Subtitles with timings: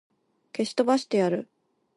[0.51, 1.47] 消し飛ばしてやる!